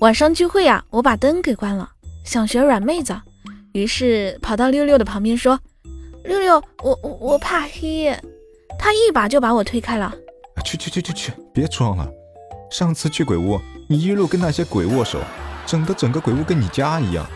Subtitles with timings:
[0.00, 1.90] 晚上聚会呀，我把灯给关了，
[2.24, 3.18] 想学软妹子，
[3.72, 5.58] 于是跑到六六的旁边说
[6.24, 8.14] ：“六六，我我我怕黑。”
[8.78, 10.14] 他一把就把我推开了。
[10.64, 12.06] 去去去去去，别装了！
[12.70, 15.20] 上次去鬼屋，你一路跟那些鬼握手，
[15.64, 17.26] 整的整个鬼屋跟你家一样。